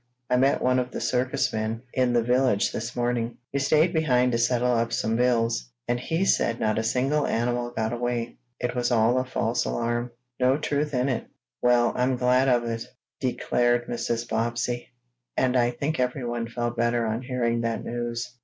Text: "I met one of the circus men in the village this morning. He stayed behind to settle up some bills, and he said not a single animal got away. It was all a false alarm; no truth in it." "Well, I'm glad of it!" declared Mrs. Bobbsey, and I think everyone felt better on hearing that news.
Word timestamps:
"I 0.31 0.35
met 0.37 0.63
one 0.63 0.79
of 0.79 0.89
the 0.89 0.99
circus 0.99 1.53
men 1.53 1.83
in 1.93 2.13
the 2.13 2.23
village 2.23 2.71
this 2.71 2.95
morning. 2.95 3.37
He 3.51 3.59
stayed 3.59 3.93
behind 3.93 4.31
to 4.31 4.39
settle 4.39 4.71
up 4.71 4.91
some 4.91 5.15
bills, 5.15 5.69
and 5.87 5.99
he 5.99 6.25
said 6.25 6.59
not 6.59 6.79
a 6.79 6.83
single 6.83 7.27
animal 7.27 7.69
got 7.69 7.93
away. 7.93 8.39
It 8.59 8.73
was 8.75 8.89
all 8.89 9.19
a 9.19 9.23
false 9.23 9.63
alarm; 9.63 10.09
no 10.39 10.57
truth 10.57 10.95
in 10.95 11.07
it." 11.07 11.27
"Well, 11.61 11.93
I'm 11.95 12.17
glad 12.17 12.47
of 12.49 12.63
it!" 12.63 12.81
declared 13.19 13.85
Mrs. 13.85 14.27
Bobbsey, 14.27 14.87
and 15.37 15.55
I 15.55 15.69
think 15.69 15.99
everyone 15.99 16.47
felt 16.47 16.75
better 16.75 17.05
on 17.05 17.21
hearing 17.21 17.61
that 17.61 17.83
news. 17.83 18.33